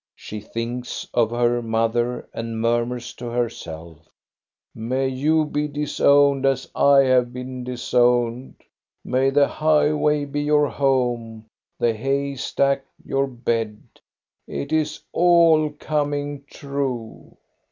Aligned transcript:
She 0.15 0.39
thinks 0.41 1.07
of 1.13 1.29
her 1.29 1.61
mother 1.61 2.27
and 2.33 2.59
murmurs 2.59 3.13
to 3.13 3.27
herself:—"' 3.27 4.07
May 4.73 5.07
you 5.09 5.45
be 5.45 5.67
disowned, 5.67 6.43
as 6.43 6.67
I 6.73 7.01
have 7.03 7.31
been 7.31 7.63
disowned; 7.63 8.55
may 9.05 9.29
the 9.29 9.47
highway 9.47 10.25
be 10.25 10.41
your 10.41 10.69
home, 10.69 11.45
the 11.77 11.93
hay*stack 11.93 12.83
your 13.05 13.27
bed!' 13.27 13.79
It 14.47 14.71
is 14.73 15.01
all 15.13 15.69
coming 15.69 16.45
true. 16.49 17.37